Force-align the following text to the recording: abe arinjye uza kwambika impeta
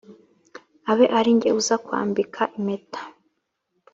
abe 0.91 1.05
arinjye 1.17 1.49
uza 1.59 1.75
kwambika 1.85 2.41
impeta 2.57 3.01